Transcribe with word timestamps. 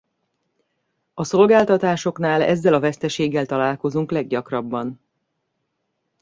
A 1.13 1.23
szolgáltatásoknál 1.23 2.41
ezzel 2.41 2.73
a 2.73 2.79
veszteséggel 2.79 3.45
találkozunk 3.45 4.11
leggyakrabban. 4.11 5.01